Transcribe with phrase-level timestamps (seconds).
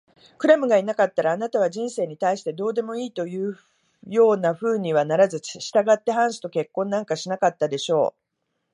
[0.39, 3.55] クラムがいなかったら、あなたは人生に対してどうでもいいという
[4.07, 8.19] ようなふうにはならず、したがってハンスと結婚なんかしなかったでしょう。